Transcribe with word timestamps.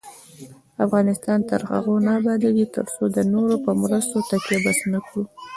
افغانستان 0.85 1.39
تر 1.49 1.61
هغو 1.71 1.95
نه 2.05 2.11
ابادیږي، 2.19 2.65
ترڅو 2.75 3.03
د 3.15 3.17
نورو 3.33 3.55
په 3.65 3.71
مرستو 3.81 4.17
تکیه 4.29 4.59
بس 4.65 4.79
نکړو. 4.93 5.23